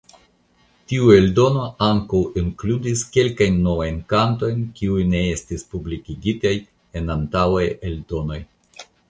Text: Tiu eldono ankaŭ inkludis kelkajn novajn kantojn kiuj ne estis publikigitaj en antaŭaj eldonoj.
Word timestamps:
Tiu 0.91 1.09
eldono 1.15 1.65
ankaŭ 1.87 2.21
inkludis 2.41 3.03
kelkajn 3.17 3.59
novajn 3.67 3.99
kantojn 4.15 4.65
kiuj 4.81 5.05
ne 5.13 5.23
estis 5.35 5.67
publikigitaj 5.75 6.55
en 7.03 7.15
antaŭaj 7.19 7.63
eldonoj. 7.93 8.43